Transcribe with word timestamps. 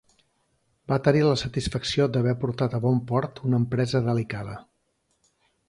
Va 0.91 0.95
tenir 1.07 1.21
la 1.27 1.35
satisfacció 1.41 2.07
d'haver 2.17 2.33
portat 2.45 2.79
a 2.79 2.81
bon 2.87 2.99
port 3.13 3.45
una 3.51 3.63
empresa 3.65 4.05
delicada. 4.11 4.59